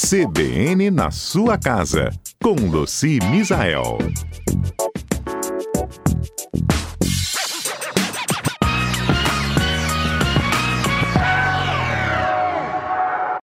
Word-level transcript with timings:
CBN 0.00 0.92
na 0.92 1.10
sua 1.10 1.58
casa, 1.58 2.12
com 2.40 2.54
Luci 2.54 3.18
Misael. 3.32 3.98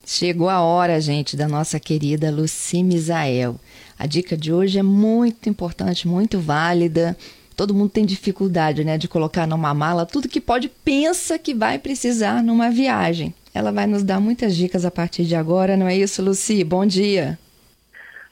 Chegou 0.06 0.48
a 0.48 0.62
hora, 0.62 1.02
gente, 1.02 1.36
da 1.36 1.50
nossa 1.50 1.82
querida 1.82 2.32
Luci 2.32 2.82
Misael. 2.82 3.60
A 4.00 4.08
dica 4.08 4.38
de 4.38 4.54
hoje 4.54 4.80
é 4.80 4.84
muito 4.84 5.50
importante, 5.50 6.08
muito 6.08 6.40
válida. 6.40 7.16
Todo 7.58 7.74
mundo 7.74 7.90
tem 7.90 8.06
dificuldade, 8.06 8.86
né, 8.86 8.98
de 8.98 9.10
colocar 9.10 9.46
numa 9.46 9.74
mala 9.74 10.06
tudo 10.06 10.30
que 10.30 10.40
pode 10.40 10.70
pensa 10.70 11.38
que 11.38 11.54
vai 11.54 11.78
precisar 11.78 12.42
numa 12.42 12.72
viagem. 12.72 13.36
Ela 13.58 13.72
vai 13.72 13.88
nos 13.88 14.04
dar 14.04 14.20
muitas 14.20 14.56
dicas 14.56 14.86
a 14.86 14.92
partir 14.92 15.26
de 15.26 15.36
agora, 15.36 15.76
não 15.76 15.88
é 15.88 15.96
isso, 15.96 16.22
Luci? 16.22 16.64
Bom 16.64 16.86
dia. 16.86 17.40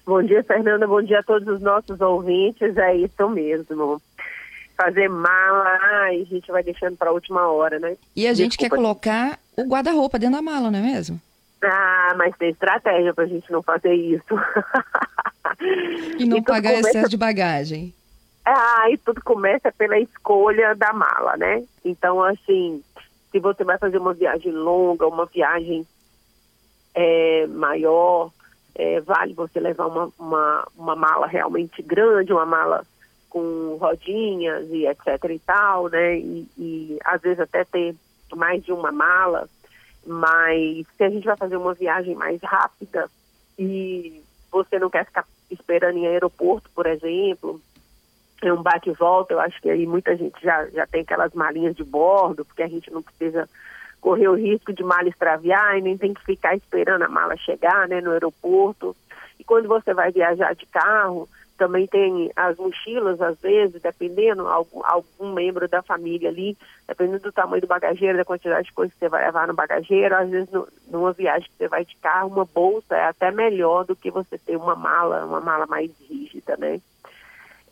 Bom 0.05 0.22
dia, 0.22 0.44
Fernanda. 0.44 0.86
Bom 0.86 1.02
dia 1.02 1.22
a 1.22 1.23
todos 1.23 1.48
os 1.48 1.59
nossos 1.62 2.00
ouvintes. 2.00 2.77
É 2.77 2.95
isso 2.95 3.27
mesmo. 3.30 4.00
Fazer 4.77 5.09
mala, 5.09 5.80
ai, 5.81 6.22
a 6.22 6.26
gente 6.26 6.52
vai 6.52 6.62
deixando 6.62 6.95
para 6.95 7.09
a 7.09 7.14
última 7.14 7.48
hora, 7.48 7.80
né? 7.80 7.98
E 8.16 8.27
a 8.27 8.36
gente 8.36 8.52
Desculpa. 8.52 8.70
quer 8.70 8.76
colocar 8.76 9.40
o 9.58 9.64
guarda-roupa 9.64 10.20
dentro 10.20 10.36
da 10.36 10.44
mala, 10.44 10.70
não 10.70 10.77
é 10.77 10.81
mesmo? 10.84 11.20
Ah, 11.64 12.14
mas 12.16 12.38
tem 12.38 12.52
estratégia 12.52 13.12
para 13.12 13.23
a 13.23 13.28
gente 13.28 13.52
não 13.52 13.64
fazer 13.64 13.95
isso. 13.95 14.36
E 16.20 16.26
não 16.26 16.38
e 16.38 16.42
pagar 16.44 16.72
começa... 16.72 16.89
excesso 16.89 17.09
de 17.09 17.17
bagagem. 17.17 17.94
Ah, 18.45 18.92
e 18.92 18.98
tudo 18.98 19.23
começa 19.23 19.72
pela 19.72 19.98
escolha 19.98 20.76
da 20.76 20.94
mala, 20.94 21.36
né? 21.36 21.64
Então, 21.84 22.22
assim, 22.22 22.84
se 23.35 23.39
você 23.41 23.66
vai 23.66 23.77
fazer 23.77 23.98
uma 23.98 24.13
viagem 24.13 24.49
longa, 24.49 25.05
uma 25.05 25.25
viagem 25.25 25.85
é, 26.94 27.45
maior, 27.48 28.31
é, 28.73 29.02
vale 29.02 29.34
você 29.34 29.59
levar 29.59 29.88
uma, 29.88 30.09
uma, 30.17 30.67
uma 30.77 30.95
mala 30.95 31.27
realmente 31.27 31.81
grande, 31.81 32.31
uma 32.31 32.45
mala 32.45 32.86
com 33.30 33.75
rodinhas 33.75 34.69
e 34.72 34.88
etc 34.88 35.22
e 35.30 35.39
tal, 35.39 35.89
né? 35.89 36.17
E, 36.17 36.47
e 36.58 36.97
às 37.03 37.22
vezes 37.22 37.42
até 37.42 37.66
ter 37.66 37.94
mais 38.33 38.64
de 38.64 38.72
uma 38.72 38.89
mala, 38.89 39.49
mas 40.08 40.88
se 40.95 41.03
a 41.03 41.09
gente 41.09 41.25
vai 41.25 41.36
fazer 41.36 41.58
uma 41.58 41.73
viagem 41.73 42.16
mais 42.16 42.39
rápida 42.42 43.11
e 43.59 44.23
você 44.49 44.80
não 44.80 44.89
quer 44.89 45.05
ficar 45.05 45.25
esperando 45.52 45.97
em 45.97 46.08
aeroporto, 46.08 46.70
por 46.73 46.86
exemplo, 46.86 47.59
é 48.48 48.54
um 48.54 48.62
bate 48.62 48.90
e 48.90 48.94
volta, 48.94 49.34
eu 49.34 49.40
acho 49.40 49.62
que 49.62 49.70
aí 49.70 49.86
muita 49.86 50.16
gente 50.16 50.42
já, 50.42 50.66
já 50.68 50.86
tem 50.88 51.02
aquelas 51.02 51.34
malinhas 51.34 51.76
de 51.76 51.84
bordo, 51.84 52.46
porque 52.46 52.64
a 52.64 52.68
gente 52.68 52.92
não 52.92 53.02
precisa 53.02 53.50
correr 54.02 54.28
o 54.28 54.36
risco 54.36 54.72
de 54.72 54.84
mala 54.84 55.10
extraviar 55.10 55.78
e 55.78 55.82
nem 55.82 55.98
tem 55.98 56.14
que 56.14 56.24
ficar 56.24 56.56
esperando 56.56 57.04
a 57.04 57.10
mala 57.10 57.36
chegar 57.38 57.88
né, 57.88 58.02
no 58.02 58.12
aeroporto. 58.12 58.96
E 59.40 59.44
quando 59.44 59.68
você 59.68 59.94
vai 59.94 60.12
viajar 60.12 60.54
de 60.54 60.66
carro, 60.68 61.28
também 61.58 61.88
tem 61.88 62.32
as 62.36 62.58
mochilas, 62.58 63.22
às 63.22 63.40
vezes, 63.40 63.82
dependendo, 63.82 64.48
algum, 64.48 64.82
algum 64.84 65.34
membro 65.34 65.68
da 65.68 65.82
família 65.82 66.30
ali, 66.30 66.58
dependendo 66.88 67.20
do 67.20 67.32
tamanho 67.32 67.62
do 67.62 67.68
bagageiro, 67.68 68.18
da 68.18 68.26
quantidade 68.26 68.68
de 68.68 68.73
coisas 68.73 68.94
que 68.94 69.00
você 69.00 69.10
vai 69.10 69.26
levar 69.26 69.48
no 69.48 69.54
bagageiro, 69.54 70.16
às 70.16 70.30
vezes 70.30 70.52
no, 70.52 70.68
numa 70.90 71.14
viagem 71.14 71.50
que 71.50 71.58
você 71.58 71.68
vai 71.68 71.86
de 71.86 71.96
carro, 71.98 72.30
uma 72.30 72.46
bolsa 72.46 72.96
é 72.96 73.06
até 73.06 73.32
melhor 73.32 73.86
do 73.86 73.96
que 73.96 74.12
você 74.12 74.38
ter 74.38 74.58
uma 74.58 74.76
mala, 74.76 75.26
uma 75.26 75.42
mala 75.42 75.66
mais 75.66 75.90
rígida, 76.10 76.58
né? 76.58 76.82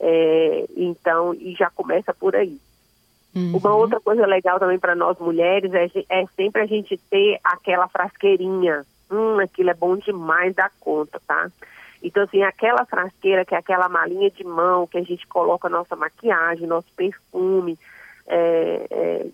É, 0.06 0.66
então, 0.76 1.34
e 1.34 1.56
já 1.56 1.70
começa 1.70 2.14
por 2.14 2.36
aí. 2.36 2.60
Uhum. 3.34 3.58
Uma 3.58 3.74
outra 3.74 4.02
coisa 4.02 4.26
legal 4.26 4.60
também 4.60 4.78
para 4.78 4.94
nós 4.94 5.18
mulheres 5.18 5.72
é, 5.74 5.90
é 6.10 6.26
sempre 6.36 6.62
a 6.62 6.66
gente 6.66 6.98
ter 7.10 7.40
aquela 7.42 7.88
frasqueirinha. 7.88 8.86
Hum, 9.10 9.40
aquilo 9.40 9.70
é 9.70 9.74
bom 9.74 9.96
demais 9.96 10.54
da 10.54 10.70
conta, 10.82 11.22
tá? 11.26 11.50
Então, 12.04 12.24
assim, 12.24 12.44
aquela 12.44 12.86
frasqueira, 12.86 13.46
que 13.46 13.56
é 13.56 13.58
aquela 13.58 13.88
malinha 13.88 14.30
de 14.30 14.44
mão 14.44 14.86
que 14.86 14.98
a 14.98 15.04
gente 15.04 15.26
coloca 15.26 15.70
nossa 15.70 15.96
maquiagem, 15.96 16.68
nosso 16.68 16.92
perfume, 16.98 17.80
é, 18.28 18.88
é, 18.92 19.26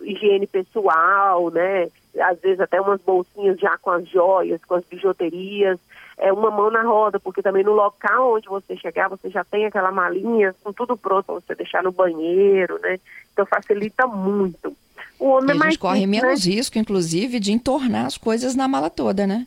higiene 0.00 0.46
pessoal, 0.46 1.50
né? 1.50 1.88
Às 2.20 2.40
vezes 2.40 2.60
até 2.60 2.80
umas 2.80 3.00
bolsinhas 3.00 3.58
já 3.58 3.76
com 3.78 3.90
as 3.90 4.08
joias, 4.08 4.64
com 4.64 4.74
as 4.74 4.84
bijuterias, 4.84 5.78
é 6.16 6.32
uma 6.32 6.50
mão 6.50 6.70
na 6.70 6.82
roda, 6.82 7.20
porque 7.20 7.42
também 7.42 7.62
no 7.62 7.72
local 7.72 8.34
onde 8.34 8.48
você 8.48 8.76
chegar, 8.76 9.08
você 9.08 9.30
já 9.30 9.44
tem 9.44 9.66
aquela 9.66 9.92
malinha 9.92 10.54
com 10.62 10.72
tudo 10.72 10.96
pronto 10.96 11.24
para 11.24 11.34
você 11.34 11.54
deixar 11.54 11.82
no 11.82 11.92
banheiro, 11.92 12.78
né? 12.82 12.98
Então 13.32 13.46
facilita 13.46 14.06
muito. 14.06 14.76
O 15.18 15.30
homem 15.30 15.56
e 15.56 15.60
a 15.60 15.64
gente 15.64 15.78
corre 15.78 16.06
menos 16.06 16.44
né? 16.46 16.54
risco, 16.54 16.78
inclusive, 16.78 17.40
de 17.40 17.52
entornar 17.52 18.06
as 18.06 18.16
coisas 18.16 18.54
na 18.54 18.68
mala 18.68 18.90
toda, 18.90 19.26
né? 19.26 19.46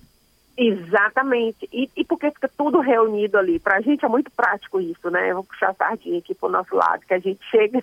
Exatamente. 0.58 1.68
E, 1.72 1.90
e, 1.96 2.04
porque 2.04 2.30
fica 2.32 2.50
tudo 2.58 2.80
reunido 2.80 3.38
ali. 3.38 3.60
Para 3.60 3.78
a 3.78 3.82
gente 3.82 4.04
é 4.04 4.08
muito 4.08 4.30
prático 4.32 4.80
isso, 4.80 5.10
né? 5.10 5.32
Eu 5.32 5.36
vou 5.36 5.44
puxar 5.44 5.70
a 5.70 5.74
sardinha 5.74 6.20
aqui 6.20 6.36
para 6.36 6.50
o 6.50 6.52
nosso 6.52 6.76
lado, 6.76 7.06
que 7.06 7.14
a 7.14 7.20
gente 7.20 7.40
chega 7.50 7.80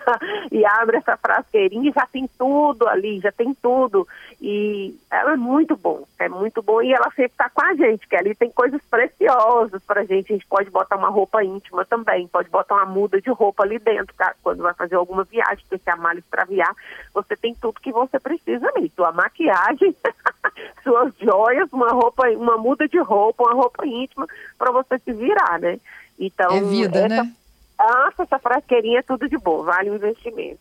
e 0.51 0.65
abre 0.65 0.97
essa 0.97 1.17
frasqueirinha 1.17 1.89
e 1.89 1.93
já 1.93 2.05
tem 2.05 2.29
tudo 2.37 2.87
ali, 2.87 3.19
já 3.19 3.31
tem 3.31 3.53
tudo. 3.53 4.07
E 4.41 4.95
ela 5.11 5.33
é 5.33 5.37
muito 5.37 5.75
bom, 5.75 6.05
é 6.19 6.29
muito 6.29 6.61
bom. 6.61 6.81
E 6.81 6.93
ela 6.93 7.09
sempre 7.09 7.31
está 7.31 7.49
com 7.49 7.61
a 7.61 7.73
gente, 7.73 8.07
que 8.07 8.15
ali 8.15 8.35
tem 8.35 8.51
coisas 8.51 8.81
preciosas 8.89 9.83
para 9.83 10.01
a 10.01 10.05
gente. 10.05 10.31
A 10.31 10.35
gente 10.35 10.47
pode 10.47 10.69
botar 10.69 10.95
uma 10.95 11.09
roupa 11.09 11.43
íntima 11.43 11.83
também, 11.85 12.27
pode 12.27 12.49
botar 12.49 12.75
uma 12.75 12.85
muda 12.85 13.19
de 13.19 13.29
roupa 13.29 13.63
ali 13.63 13.79
dentro, 13.79 14.13
tá? 14.15 14.33
quando 14.43 14.63
vai 14.63 14.73
fazer 14.73 14.95
alguma 14.95 15.23
viagem, 15.23 15.63
porque 15.67 15.83
se 15.83 15.89
a 15.89 15.95
mala 15.95 16.19
extraviar, 16.19 16.73
você 17.13 17.35
tem 17.35 17.53
tudo 17.55 17.79
que 17.81 17.91
você 17.91 18.19
precisa 18.19 18.69
ali. 18.75 18.91
Sua 18.95 19.11
maquiagem, 19.11 19.95
suas 20.89 21.13
joias, 21.19 21.71
uma 21.71 21.89
roupa, 21.89 22.27
uma 22.29 22.57
muda 22.57 22.87
de 22.87 22.97
roupa, 22.97 23.43
uma 23.43 23.53
roupa 23.53 23.85
íntima, 23.85 24.25
para 24.57 24.71
você 24.71 24.97
se 24.97 25.13
virar, 25.13 25.59
né? 25.59 25.79
Então, 26.17 26.51
é 26.51 26.61
vida, 26.61 26.97
essa, 26.97 27.23
né? 27.23 27.31
Nossa, 27.77 28.23
essa 28.23 28.39
frasqueirinha 28.39 28.99
é 28.99 29.03
tudo 29.03 29.29
de 29.29 29.37
bom, 29.37 29.63
vale 29.63 29.91
o 29.91 29.95
investimento. 29.95 30.59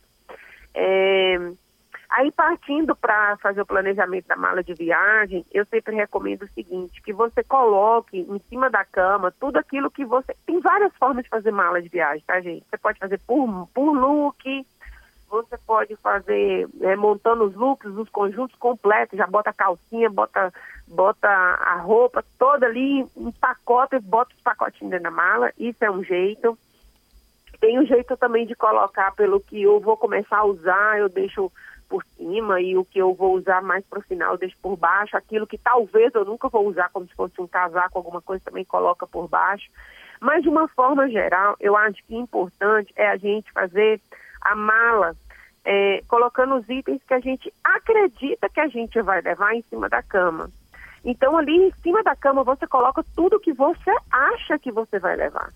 É, 0.75 1.39
aí, 2.11 2.31
partindo 2.31 2.95
para 2.95 3.39
fazer 3.39 3.63
o 3.63 3.67
planejamento 3.67 4.27
da 4.27 4.37
mala 4.37 4.63
de 4.63 4.75
viagem, 4.75 5.47
eu 5.51 5.65
sempre 5.65 5.97
recomendo 5.97 6.43
o 6.43 6.53
seguinte, 6.53 7.01
que 7.03 7.13
você 7.13 7.43
coloque 7.43 8.19
em 8.19 8.39
cima 8.51 8.69
da 8.69 8.85
cama 8.85 9.33
tudo 9.41 9.57
aquilo 9.57 9.91
que 9.91 10.05
você... 10.05 10.37
Tem 10.45 10.61
várias 10.61 10.95
formas 10.97 11.25
de 11.25 11.31
fazer 11.31 11.51
mala 11.51 11.81
de 11.81 11.89
viagem, 11.89 12.23
tá, 12.27 12.39
gente? 12.43 12.67
Você 12.69 12.77
pode 12.77 12.99
fazer 12.99 13.19
por, 13.27 13.67
por 13.73 13.93
look, 13.93 14.67
você 15.29 15.59
pode 15.67 15.95
fazer 15.97 16.69
é, 16.81 16.97
montando 16.97 17.45
os 17.45 17.55
looks, 17.55 17.91
os 17.97 18.09
conjuntos 18.09 18.57
completos, 18.59 19.19
já 19.19 19.27
bota 19.27 19.51
a 19.51 19.55
calcinha, 19.55 20.09
bota, 20.11 20.53
bota 20.87 21.29
a 21.29 21.77
roupa 21.77 22.25
toda 22.39 22.67
ali, 22.67 23.07
pacote, 23.41 23.99
bota 24.01 24.35
os 24.35 24.43
pacotinhos 24.43 24.91
dentro 24.91 25.05
da 25.05 25.11
mala, 25.11 25.53
isso 25.59 25.85
é 25.85 25.91
um 25.91 26.03
jeito. 26.03 26.59
Tem 27.61 27.79
um 27.79 27.87
jeito 27.87 28.17
também 28.17 28.47
de 28.47 28.55
colocar 28.55 29.13
pelo 29.15 29.41
que 29.41 29.63
eu 29.63 29.81
vou 29.81 29.97
começar 29.97 30.39
a 30.39 30.45
usar, 30.45 30.99
eu 30.99 31.09
deixo 31.09 31.51
por 31.89 32.05
cima 32.17 32.61
e 32.61 32.77
o 32.77 32.85
que 32.85 32.99
eu 32.99 33.15
vou 33.15 33.35
usar 33.35 33.63
mais 33.63 33.85
para 33.87 33.99
o 33.99 34.03
final 34.03 34.33
eu 34.33 34.39
deixo 34.39 34.57
por 34.61 34.77
baixo, 34.77 35.17
aquilo 35.17 35.47
que 35.47 35.57
talvez 35.57 36.15
eu 36.15 36.25
nunca 36.25 36.49
vou 36.49 36.69
usar 36.69 36.91
como 36.91 37.07
se 37.07 37.15
fosse 37.15 37.41
um 37.41 37.47
casaco, 37.47 37.97
alguma 37.99 38.21
coisa 38.21 38.45
também 38.45 38.65
coloca 38.65 39.07
por 39.07 39.27
baixo. 39.27 39.71
Mas 40.21 40.43
de 40.43 40.49
uma 40.49 40.69
forma 40.69 41.09
geral, 41.09 41.57
eu 41.61 41.77
acho 41.77 42.05
que 42.05 42.15
importante 42.15 42.93
é 42.97 43.09
a 43.09 43.17
gente 43.17 43.51
fazer 43.53 44.01
a 44.41 44.55
mala, 44.55 45.17
é, 45.65 46.03
colocando 46.09 46.57
os 46.57 46.69
itens 46.69 47.03
que 47.07 47.15
a 47.15 47.21
gente 47.21 47.53
acredita 47.63 48.49
que 48.49 48.61
a 48.61 48.69
gente 48.69 49.01
vai 49.03 49.21
levar 49.21 49.55
em 49.55 49.63
cima 49.63 49.89
da 49.89 50.03
cama. 50.03 50.51
Então, 51.05 51.37
ali 51.37 51.57
em 51.57 51.73
cima 51.83 52.03
da 52.03 52.17
cama, 52.17 52.43
você 52.43 52.67
coloca 52.67 53.05
tudo 53.15 53.41
que 53.41 53.53
você 53.53 53.95
acha 54.11 54.59
que 54.59 54.73
você 54.73 54.99
vai 54.99 55.17
levar, 55.17 55.53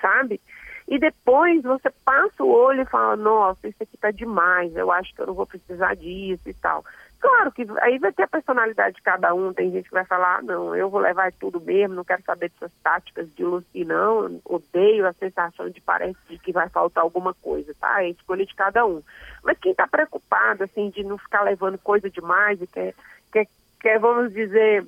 sabe? 0.00 0.40
E 0.88 0.98
depois 0.98 1.62
você 1.62 1.90
passa 2.04 2.44
o 2.44 2.48
olho 2.48 2.82
e 2.82 2.86
fala: 2.86 3.16
Nossa, 3.16 3.66
isso 3.66 3.82
aqui 3.82 3.96
tá 3.96 4.10
demais, 4.10 4.74
eu 4.76 4.92
acho 4.92 5.14
que 5.14 5.20
eu 5.20 5.26
não 5.26 5.34
vou 5.34 5.46
precisar 5.46 5.94
disso 5.94 6.48
e 6.48 6.54
tal. 6.54 6.84
Claro 7.18 7.50
que 7.50 7.66
aí 7.80 7.98
vai 7.98 8.12
ter 8.12 8.24
a 8.24 8.28
personalidade 8.28 8.96
de 8.96 9.02
cada 9.02 9.34
um. 9.34 9.52
Tem 9.52 9.72
gente 9.72 9.88
que 9.88 9.94
vai 9.94 10.04
falar, 10.04 10.36
ah, 10.36 10.42
não, 10.42 10.76
eu 10.76 10.90
vou 10.90 11.00
levar 11.00 11.32
tudo 11.32 11.60
mesmo, 11.60 11.94
não 11.94 12.04
quero 12.04 12.22
saber 12.22 12.50
dessas 12.50 12.70
táticas 12.82 13.26
de 13.34 13.42
Lucy, 13.42 13.84
não. 13.84 14.40
Odeio 14.44 15.06
a 15.06 15.12
sensação 15.14 15.70
de 15.70 15.80
parece 15.80 16.18
de 16.28 16.38
que 16.38 16.52
vai 16.52 16.68
faltar 16.68 17.02
alguma 17.02 17.32
coisa, 17.34 17.74
tá? 17.80 18.04
É 18.04 18.10
escolha 18.10 18.44
de 18.44 18.54
cada 18.54 18.84
um. 18.84 19.02
Mas 19.42 19.58
quem 19.58 19.72
está 19.72 19.88
preocupado, 19.88 20.64
assim, 20.64 20.90
de 20.90 21.02
não 21.02 21.16
ficar 21.16 21.42
levando 21.42 21.78
coisa 21.78 22.10
demais 22.10 22.60
e 22.60 22.66
quer, 22.66 22.94
quer, 23.32 23.48
quer 23.80 23.98
vamos 23.98 24.32
dizer, 24.32 24.86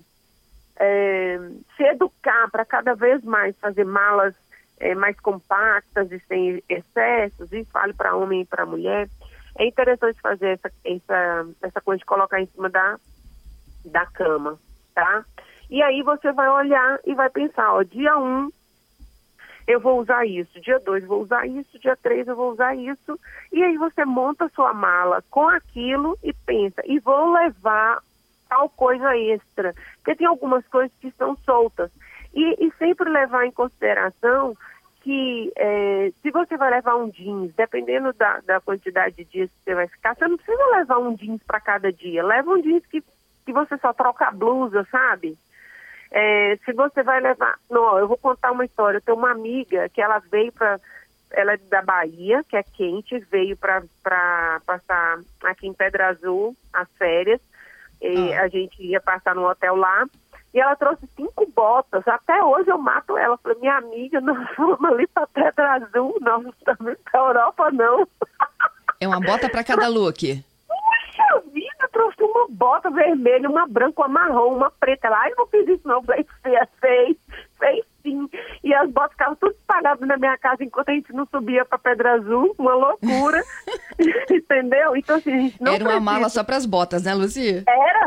é, 0.79 1.39
se 1.77 1.83
educar 1.83 2.51
para 2.51 2.65
cada 2.65 2.95
vez 2.95 3.25
mais 3.25 3.59
fazer 3.59 3.85
malas 3.85 4.35
é, 4.81 4.95
mais 4.95 5.19
compactas 5.21 6.11
e 6.11 6.19
sem 6.21 6.63
excessos, 6.69 7.53
isso 7.53 7.71
vale 7.73 7.93
para 7.93 8.17
homem 8.17 8.43
e 8.43 8.47
para 8.47 8.67
mulher 8.67 9.09
é 9.59 9.67
interessante 9.67 10.21
fazer 10.21 10.51
essa, 10.51 10.73
essa, 10.85 11.47
essa 11.61 11.81
coisa 11.81 11.99
de 11.99 12.07
colocar 12.07 12.41
em 12.41 12.47
cima 12.47 12.71
da, 12.71 12.99
da 13.85 14.07
cama, 14.07 14.59
tá? 14.95 15.25
E 15.69 15.83
aí 15.83 16.03
você 16.03 16.33
vai 16.33 16.49
olhar 16.49 17.01
e 17.05 17.15
vai 17.15 17.29
pensar, 17.29 17.75
ó, 17.75 17.83
dia 17.83 18.17
1 18.17 18.25
um, 18.25 18.53
eu 19.67 19.81
vou 19.81 20.01
usar 20.01 20.25
isso, 20.25 20.61
dia 20.61 20.79
2 20.79 21.05
vou 21.05 21.23
usar 21.23 21.47
isso, 21.47 21.79
dia 21.79 21.97
3 21.97 22.29
eu 22.29 22.37
vou 22.37 22.53
usar 22.53 22.75
isso. 22.75 23.21
E 23.53 23.63
aí 23.63 23.77
você 23.77 24.05
monta 24.05 24.47
a 24.47 24.51
sua 24.51 24.73
mala 24.73 25.23
com 25.29 25.47
aquilo 25.49 26.17
e 26.23 26.33
pensa, 26.33 26.81
e 26.87 26.99
vou 27.01 27.33
levar 27.33 28.03
tal 28.49 28.71
coisa 28.71 29.15
extra. 29.15 29.75
Porque 29.97 30.17
tem 30.17 30.27
algumas 30.27 30.67
coisas 30.69 30.97
que 31.01 31.09
estão 31.09 31.37
soltas. 31.45 31.91
E, 32.35 32.67
e 32.67 32.73
sempre 32.79 33.11
levar 33.11 33.47
em 33.47 33.53
consideração 33.53 34.55
que 35.01 35.53
é, 35.57 36.13
se 36.21 36.31
você 36.31 36.57
vai 36.57 36.71
levar 36.71 36.97
um 36.97 37.09
jeans, 37.09 37.55
dependendo 37.55 38.13
da, 38.13 38.41
da 38.41 38.61
quantidade 38.61 39.17
de 39.17 39.25
dias 39.25 39.51
que 39.51 39.65
você 39.65 39.75
vai 39.75 39.89
ficar, 39.89 40.15
você 40.15 40.29
não 40.29 40.37
precisa 40.37 40.77
levar 40.77 40.99
um 40.99 41.15
jeans 41.15 41.43
para 41.45 41.61
cada 41.61 41.93
dia. 41.93 42.23
Leva 42.23 42.51
um 42.51 42.61
jeans 42.61 42.85
que, 42.87 43.03
que 43.47 43.53
você 43.53 43.79
só 43.79 43.93
troca 43.93 44.27
a 44.27 44.33
blusa, 44.33 44.87
sabe? 44.91 45.39
É, 46.11 46.59
se 46.65 46.73
você 46.73 47.03
vai 47.03 47.21
levar. 47.21 47.59
Não, 47.71 47.99
eu 47.99 48.09
vou 48.09 48.17
contar 48.17 48.53
uma 48.53 48.65
história. 48.65 48.99
Eu 48.99 49.03
tenho 49.03 49.19
uma 49.19 49.31
amiga 49.31 49.89
que 49.89 50.01
ela 50.01 50.19
veio 50.19 50.53
para. 50.53 50.81
Ela 51.31 51.53
é 51.53 51.57
da 51.59 51.83
Bahia, 51.83 52.43
que 52.49 52.57
é 52.57 52.63
quente, 52.63 53.19
veio 53.31 53.55
para 53.57 54.61
passar 54.65 55.19
aqui 55.45 55.67
em 55.67 55.75
Pedra 55.75 56.09
Azul 56.09 56.57
as 56.73 56.89
férias. 56.99 57.41
E 58.01 58.33
ah. 58.33 58.43
a 58.43 58.49
gente 58.49 58.83
ia 58.83 59.01
passar 59.01 59.35
no 59.35 59.47
hotel 59.47 59.77
lá. 59.77 60.07
E 60.55 60.61
ela 60.61 60.77
trouxe 60.77 61.09
cinco 61.17 61.47
botas. 61.55 62.07
Até 62.07 62.43
hoje 62.43 62.71
eu 62.71 62.79
mato 62.79 63.17
ela. 63.17 63.37
Falei, 63.39 63.59
minha 63.59 63.77
amiga, 63.77 64.21
nós 64.23 64.39
vamos 64.57 64.83
ali 64.85 65.07
para 65.09 65.27
Pedra 65.27 65.75
Azul, 65.75 66.17
nós 66.21 66.43
não 66.43 66.51
estamos 66.51 66.97
para 67.11 67.21
Europa, 67.21 67.71
não. 67.73 68.07
É 69.01 69.07
uma 69.07 69.21
bota 69.21 69.49
para 69.49 69.63
cada 69.63 69.89
look 69.89 70.45
trouxe 71.99 72.23
uma 72.23 72.47
bota 72.49 72.91
vermelha, 72.91 73.51
uma 73.51 73.67
branca, 73.67 74.03
uma 74.03 74.09
marrom, 74.09 74.55
uma 74.55 74.71
preta. 74.71 75.09
Lá, 75.09 75.29
eu 75.29 75.37
não 75.37 75.47
fiz 75.49 75.67
isso 75.69 75.87
não. 75.87 76.03
Falei, 76.03 76.25
fez, 76.43 76.69
fez, 76.81 77.17
fez 77.59 77.85
sim. 78.03 78.29
E 78.63 78.73
as 78.73 78.89
botas 78.91 79.13
ficavam 79.13 79.35
tudo 79.35 79.53
espalhadas 79.53 80.07
na 80.07 80.17
minha 80.17 80.39
casa 80.39 80.63
enquanto 80.63 80.91
a 80.91 80.93
gente 80.93 81.13
não 81.13 81.27
subia 81.27 81.65
para 81.65 81.79
Pedra 81.79 82.15
Azul. 82.15 82.55
Uma 82.57 82.75
loucura. 82.75 83.43
Entendeu? 84.31 84.97
Então, 84.97 85.17
assim, 85.17 85.33
a 85.33 85.39
gente 85.39 85.61
não 85.63 85.73
Era 85.75 85.85
uma 85.85 85.91
precisa. 85.91 86.13
mala 86.13 86.29
só 86.29 86.45
para 86.45 86.57
as 86.57 86.67
botas, 86.67 87.03
né, 87.03 87.15
Lucia? 87.15 87.65
Era. 87.67 87.98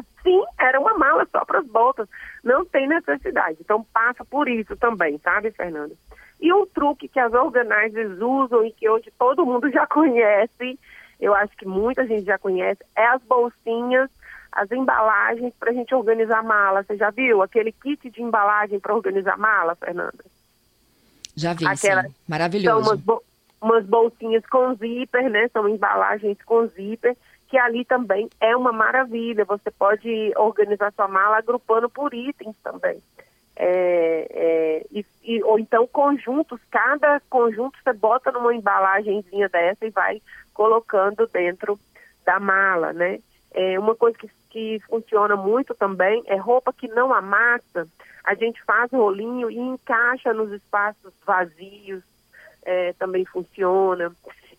Era 0.62 0.80
uma 0.80 0.98
mala 0.98 1.28
só 1.31 1.44
para 1.44 1.60
as 1.60 1.68
botas. 1.68 2.08
Não 2.44 2.63
tem 2.63 2.88
necessidade. 2.88 3.58
Então, 3.60 3.86
passa 3.94 4.24
por 4.24 4.48
isso 4.48 4.75
também, 4.78 5.18
sabe, 5.19 5.52
Fernanda? 5.52 5.96
E 6.40 6.54
um 6.54 6.66
truque 6.66 7.08
que 7.08 7.19
as 7.19 7.34
organizers 7.34 8.19
usam 8.19 8.66
e 8.66 8.72
que 8.72 8.88
hoje 8.90 9.12
todo 9.18 9.46
mundo 9.46 9.69
já 9.72 9.86
conhece 9.88 10.78
eu 11.22 11.36
acho 11.36 11.56
que 11.56 11.68
muita 11.68 12.06
gente 12.08 12.25
já 12.25 12.40
conhece, 12.40 12.84
é 12.98 13.06
as 13.06 13.22
bolsinhas, 13.22 14.10
as 14.52 14.69
embalagens 14.72 15.54
para 15.60 15.69
a 15.69 15.74
gente 15.74 15.94
organizar 15.94 16.44
mala. 16.44 16.84
Você 16.84 16.98
já 16.98 17.12
viu 17.12 17.44
aquele 17.44 17.72
kit 17.72 18.10
de 18.10 18.24
embalagem 18.24 18.80
para 18.80 18.96
organizar 18.96 19.38
mala, 19.38 19.75
Fernanda? 19.75 20.25
Já 21.36 21.54
vi, 21.54 21.66
Aquela. 21.68 22.06
Maravilhoso. 22.28 22.84
São 22.84 22.96
umas, 22.96 23.22
umas 23.62 23.86
bolsinhas 23.86 24.44
com 24.48 24.74
zíper, 24.74 25.30
né? 25.30 25.48
São 25.54 25.69
embalagens 25.69 26.38
com 26.44 26.66
zíper, 26.68 27.16
que 27.51 27.57
ali 27.57 27.83
também 27.83 28.30
é 28.39 28.56
uma 28.56 28.71
maravilha. 28.71 29.44
Você 29.44 29.69
pode 29.69 30.31
organizar 30.38 30.94
sua 30.94 31.09
mala 31.09 31.38
agrupando 31.38 31.89
por 31.89 32.13
itens 32.13 32.56
também. 32.63 33.03
É, 33.57 34.27
é, 34.31 34.86
e, 34.89 35.06
e, 35.21 35.44
ou 35.44 35.59
então 35.59 35.86
conjuntos, 35.86 36.62
cada 36.71 37.19
conjunto 37.30 37.77
você 37.83 37.92
bota 37.92 38.31
numa 38.31 38.56
embalagenzinha 38.56 39.50
dessa 39.50 39.86
e 39.86 39.89
vai 39.89 40.21
colocando 40.53 41.27
dentro 41.27 41.77
da 42.25 42.39
mala, 42.39 42.94
né? 42.94 43.19
É, 43.53 43.77
uma 43.77 43.95
coisa 43.95 44.18
que, 44.18 44.30
que 44.50 44.80
funciona 44.88 45.36
muito 45.36 45.75
também 45.75 46.24
é 46.27 46.38
roupa 46.38 46.71
que 46.71 46.88
não 46.88 47.13
amassa, 47.13 47.86
a 48.24 48.33
gente 48.33 48.63
faz 48.63 48.89
rolinho 48.94 49.51
e 49.51 49.57
encaixa 49.57 50.33
nos 50.33 50.53
espaços 50.53 51.12
vazios, 51.25 52.01
é, 52.63 52.94
também 52.94 53.25
funciona. 53.25 54.09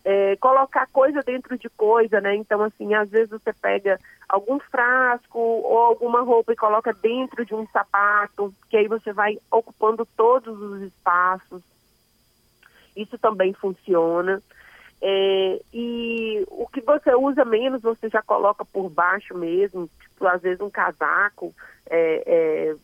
É, 0.05 0.35
colocar 0.35 0.85
coisa 0.87 1.21
dentro 1.21 1.57
de 1.57 1.69
coisa, 1.69 2.19
né? 2.19 2.35
Então, 2.35 2.61
assim, 2.61 2.93
às 2.93 3.09
vezes 3.09 3.29
você 3.29 3.53
pega 3.53 3.97
algum 4.27 4.59
frasco 4.59 5.39
ou 5.39 5.77
alguma 5.77 6.21
roupa 6.21 6.51
e 6.51 6.57
coloca 6.57 6.93
dentro 6.93 7.45
de 7.45 7.55
um 7.55 7.65
sapato, 7.67 8.53
que 8.69 8.75
aí 8.75 8.87
você 8.87 9.13
vai 9.13 9.37
ocupando 9.49 10.05
todos 10.17 10.59
os 10.61 10.81
espaços. 10.81 11.61
Isso 12.95 13.17
também 13.17 13.53
funciona. 13.53 14.41
É, 15.01 15.61
e 15.73 16.45
o 16.47 16.67
que 16.67 16.81
você 16.81 17.13
usa 17.13 17.43
menos, 17.43 17.81
você 17.81 18.07
já 18.09 18.21
coloca 18.21 18.63
por 18.63 18.89
baixo 18.89 19.37
mesmo, 19.37 19.89
tipo, 19.99 20.25
às 20.27 20.41
vezes 20.41 20.61
um 20.61 20.69
casaco. 20.69 21.53
É, 21.89 22.75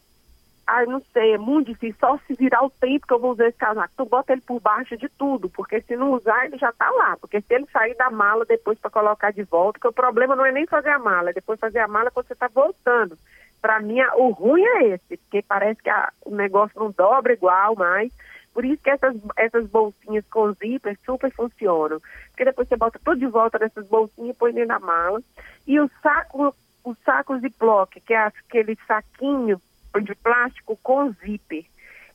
ah, 0.69 0.85
não 0.85 1.01
sei, 1.11 1.33
é 1.33 1.37
muito 1.37 1.67
difícil, 1.67 1.97
só 1.99 2.19
se 2.27 2.35
virar 2.35 2.63
o 2.63 2.69
tempo 2.69 3.07
que 3.07 3.13
eu 3.13 3.19
vou 3.19 3.31
usar 3.31 3.47
esse 3.47 3.57
casaco. 3.57 3.93
Tu 3.97 4.05
bota 4.05 4.33
ele 4.33 4.41
por 4.41 4.61
baixo 4.61 4.95
de 4.95 5.09
tudo, 5.09 5.49
porque 5.49 5.81
se 5.81 5.95
não 5.95 6.13
usar, 6.13 6.45
ele 6.45 6.57
já 6.57 6.71
tá 6.71 6.89
lá. 6.91 7.17
Porque 7.17 7.41
se 7.41 7.53
ele 7.53 7.65
sair 7.73 7.95
da 7.95 8.11
mala 8.11 8.45
depois 8.45 8.77
para 8.77 8.91
colocar 8.91 9.31
de 9.31 9.43
volta, 9.43 9.79
que 9.79 9.87
o 9.87 9.93
problema 9.93 10.35
não 10.35 10.45
é 10.45 10.51
nem 10.51 10.67
fazer 10.67 10.89
a 10.89 10.99
mala, 10.99 11.31
é 11.31 11.33
depois 11.33 11.59
fazer 11.59 11.79
a 11.79 11.87
mala 11.87 12.11
quando 12.11 12.27
você 12.27 12.35
tá 12.35 12.47
voltando. 12.47 13.17
Para 13.59 13.79
mim, 13.79 13.99
o 14.15 14.29
ruim 14.29 14.63
é 14.63 14.87
esse, 14.89 15.17
porque 15.17 15.41
parece 15.41 15.81
que 15.81 15.89
a, 15.89 16.11
o 16.23 16.35
negócio 16.35 16.79
não 16.79 16.91
dobra 16.91 17.33
igual 17.33 17.75
mais. 17.75 18.13
Por 18.53 18.63
isso 18.63 18.81
que 18.83 18.89
essas, 18.91 19.15
essas 19.37 19.65
bolsinhas 19.67 20.25
com 20.29 20.53
zíper 20.53 20.97
super 21.03 21.31
funcionam. 21.31 21.99
Porque 22.29 22.45
depois 22.45 22.67
você 22.67 22.77
bota 22.77 22.99
tudo 23.03 23.19
de 23.19 23.27
volta 23.27 23.57
nessas 23.57 23.87
bolsinhas 23.87 24.35
e 24.35 24.37
põe 24.37 24.53
dentro 24.53 24.69
da 24.69 24.79
mala. 24.79 25.19
E 25.65 25.79
o 25.79 25.89
saco, 26.01 26.55
o 26.83 26.95
saco 27.03 27.39
Ziploc, 27.39 27.89
que 28.05 28.13
é 28.13 28.17
aquele 28.17 28.77
saquinho 28.87 29.59
de 30.03 30.15
plástico 30.15 30.77
com 30.83 31.11
zíper. 31.13 31.65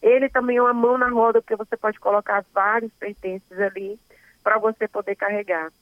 Ele 0.02 0.28
também 0.28 0.58
é 0.58 0.62
uma 0.62 0.74
mão 0.74 0.98
na 0.98 1.08
roda, 1.08 1.40
porque 1.40 1.56
você 1.56 1.76
pode 1.76 1.98
colocar 1.98 2.44
vários 2.52 2.92
pertences 2.92 3.58
ali 3.58 3.98
para 4.42 4.58
você 4.58 4.86
poder 4.86 5.16
carregar. 5.16 5.72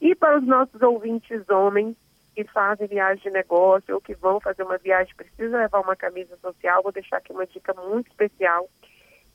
E 0.00 0.14
para 0.14 0.38
os 0.38 0.46
nossos 0.46 0.80
ouvintes 0.80 1.48
homens 1.48 1.96
que 2.34 2.44
fazem 2.44 2.86
viagem 2.86 3.22
de 3.24 3.30
negócio 3.30 3.94
ou 3.94 4.00
que 4.00 4.14
vão 4.14 4.40
fazer 4.40 4.62
uma 4.62 4.78
viagem, 4.78 5.14
precisa 5.14 5.58
levar 5.58 5.80
uma 5.80 5.96
camisa 5.96 6.36
social, 6.40 6.82
vou 6.82 6.92
deixar 6.92 7.18
aqui 7.18 7.32
uma 7.32 7.46
dica 7.46 7.74
muito 7.74 8.08
especial 8.08 8.68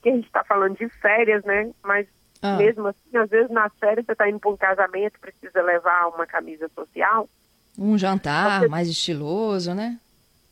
que 0.02 0.10
a 0.10 0.16
gente 0.16 0.26
está 0.26 0.44
falando 0.44 0.78
de 0.78 0.88
férias, 0.90 1.44
né? 1.44 1.72
Mas 1.84 2.08
ah. 2.42 2.56
mesmo 2.56 2.88
assim, 2.88 3.18
às 3.18 3.30
vezes 3.30 3.52
nas 3.52 3.72
férias 3.80 4.06
você 4.06 4.12
está 4.14 4.30
indo 4.30 4.40
para 4.40 4.50
um 4.50 4.58
casamento, 4.58 5.20
precisa 5.20 5.62
levar 5.62 6.08
uma 6.08 6.26
camisa 6.26 6.70
social. 6.74 7.30
Um 7.78 7.98
jantar 7.98 8.62
você... 8.62 8.68
mais 8.68 8.88
estiloso, 8.88 9.74
né? 9.74 10.00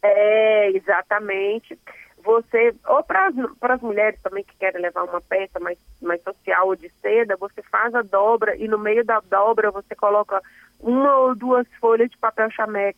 É, 0.06 0.70
exatamente. 0.72 1.80
Você, 2.24 2.76
ou 2.88 3.04
para 3.04 3.28
as 3.28 3.82
mulheres 3.82 4.20
também 4.22 4.44
que 4.44 4.58
querem 4.58 4.82
levar 4.82 5.04
uma 5.04 5.22
peça 5.22 5.60
mais, 5.60 5.78
mais 6.02 6.22
social 6.24 6.68
ou 6.68 6.76
de 6.76 6.90
seda, 7.02 7.38
você 7.38 7.62
faz 7.64 7.94
a 7.94 8.02
dobra 8.02 8.56
e 8.56 8.68
no 8.68 8.80
meio 8.80 9.06
da 9.06 9.20
dobra 9.20 9.70
você 9.72 9.96
coloca 9.96 10.42
uma 10.80 11.18
ou 11.18 11.36
duas 11.36 11.68
folhas 11.80 12.10
de 12.10 12.18
papel 12.18 12.50
chamex. 12.52 12.98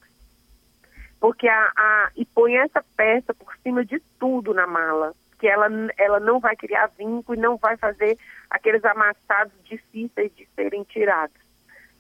Porque 1.20 1.48
a, 1.48 1.72
a, 1.76 2.12
e 2.16 2.26
põe 2.26 2.56
essa 2.58 2.84
peça 2.96 3.34
por 3.34 3.54
cima 3.64 3.84
de 3.84 4.00
tudo 4.20 4.54
na 4.54 4.68
mala 4.68 5.14
que 5.40 5.48
ela, 5.48 5.68
ela 5.98 6.20
não 6.20 6.40
vai 6.40 6.56
criar 6.56 6.92
vínculo 6.98 7.38
e 7.38 7.42
não 7.42 7.58
vai 7.58 7.78
fazer 7.78 8.18
aqueles 8.50 8.84
amassados 8.84 9.54
difíceis 9.64 10.36
de 10.36 10.48
serem 10.56 10.84
tirados. 10.84 11.47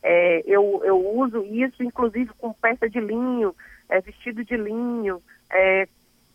É, 0.09 0.41
eu, 0.45 0.81
eu 0.85 0.97
uso 1.17 1.43
isso, 1.43 1.83
inclusive, 1.83 2.31
com 2.37 2.53
peça 2.53 2.89
de 2.89 2.97
linho, 2.97 3.53
é, 3.89 3.99
vestido 3.99 4.41
de 4.45 4.55
linho, 4.55 5.21
é, 5.51 5.85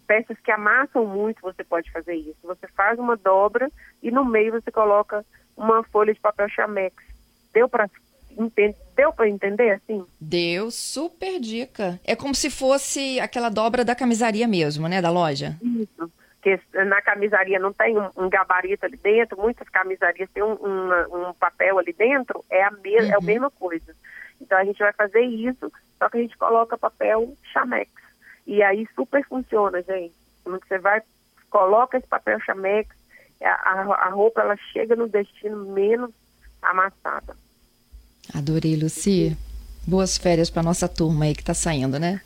peças 0.07 0.39
que 0.41 0.51
amassam 0.51 1.07
muito, 1.07 1.41
você 1.41 1.65
pode 1.65 1.91
fazer 1.91 2.15
isso. 2.15 2.37
Você 2.43 2.69
faz 2.77 2.99
uma 2.99 3.17
dobra 3.17 3.73
e 4.03 4.11
no 4.11 4.27
meio 4.27 4.53
você 4.53 4.71
coloca 4.71 5.25
uma 5.57 5.83
folha 5.85 6.13
de 6.13 6.21
papel 6.21 6.51
chamex. 6.51 6.95
Deu 7.55 7.67
para 7.67 7.89
Deu 8.97 9.13
para 9.13 9.29
entender 9.29 9.73
assim? 9.73 10.05
Deu, 10.21 10.71
super 10.71 11.39
dica. 11.39 12.01
É 12.05 12.17
como 12.17 12.35
se 12.35 12.51
fosse 12.51 13.21
aquela 13.21 13.51
dobra 13.51 13.85
da 13.85 13.95
camisaria 13.95 14.49
mesmo, 14.49 14.89
né, 14.89 15.03
da 15.03 15.11
loja? 15.11 15.57
Isso 15.63 16.11
que 16.43 16.61
na 16.85 17.01
camisaria 17.01 17.59
não 17.59 17.73
tem 17.73 17.97
um, 17.97 18.11
um, 18.17 18.29
gabarito 18.29 18.85
ali 18.85 18.97
dentro, 18.97 19.41
muitas 19.41 19.69
camisarias 19.69 20.29
têm 20.35 20.43
um, 20.43 20.55
um, 20.55 21.29
um 21.29 21.35
papel 21.35 21.79
ali 21.79 21.93
dentro, 21.93 22.45
é 22.51 22.65
a, 22.65 22.71
me 22.73 22.97
uhum. 22.97 23.07
é 23.07 23.15
a 23.15 23.19
uhum. 23.19 23.25
mesma 23.25 23.51
coisa. 23.51 23.95
Então 24.41 24.59
a 24.59 24.65
gente 24.65 24.79
vai 24.79 24.93
fazer 24.93 25.21
isso, 25.21 25.73
só 25.99 26.09
que 26.09 26.19
a 26.19 26.21
gente 26.21 26.37
coloca 26.37 26.77
papel 26.77 27.37
chamex. 27.53 27.91
E 28.45 28.61
aí 28.61 28.89
super 28.97 29.25
funciona, 29.27 29.81
gente. 29.83 30.15
Você 30.45 30.79
vai, 30.79 31.01
coloca 31.49 31.97
esse 31.97 32.09
papel 32.09 32.41
chamex, 32.41 32.91
a, 33.41 33.49
a, 33.49 34.07
a 34.07 34.09
roupa 34.09 34.41
ela 34.41 34.57
chega 34.73 34.97
no 34.97 35.09
destino 35.09 35.65
menos 35.73 36.11
amassada. 36.61 37.37
Adorei, 38.35 38.77
Luci. 38.77 39.37
Boas 39.87 40.17
férias 40.17 40.51
para 40.51 40.63
nossa 40.63 40.89
turma 40.89 41.25
aí 41.25 41.35
que 41.35 41.43
está 41.43 41.55
saindo, 41.55 41.99
né? 41.99 42.21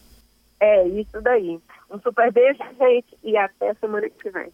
É, 0.60 0.86
isso 0.88 1.20
daí. 1.20 1.60
Um 1.90 2.00
super 2.00 2.32
beijo, 2.32 2.62
gente, 2.78 3.16
e 3.22 3.36
até 3.36 3.75
semana 3.75 4.08
que 4.08 4.30
vem. 4.30 4.52